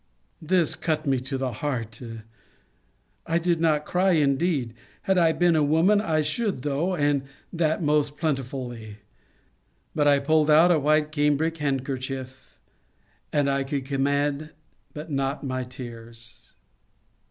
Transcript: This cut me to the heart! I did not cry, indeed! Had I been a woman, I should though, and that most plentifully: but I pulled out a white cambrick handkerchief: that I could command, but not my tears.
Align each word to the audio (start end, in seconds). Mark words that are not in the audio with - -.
This 0.41 0.73
cut 0.73 1.05
me 1.05 1.19
to 1.19 1.37
the 1.37 1.51
heart! 1.51 1.99
I 3.27 3.37
did 3.37 3.61
not 3.61 3.85
cry, 3.85 4.13
indeed! 4.13 4.73
Had 5.03 5.19
I 5.19 5.31
been 5.31 5.55
a 5.55 5.61
woman, 5.61 6.01
I 6.01 6.21
should 6.21 6.63
though, 6.63 6.95
and 6.95 7.21
that 7.53 7.83
most 7.83 8.17
plentifully: 8.17 8.97
but 9.93 10.07
I 10.07 10.17
pulled 10.17 10.49
out 10.49 10.71
a 10.71 10.79
white 10.79 11.11
cambrick 11.11 11.57
handkerchief: 11.59 12.57
that 13.29 13.47
I 13.47 13.63
could 13.63 13.85
command, 13.85 14.53
but 14.91 15.11
not 15.11 15.43
my 15.43 15.63
tears. 15.63 16.53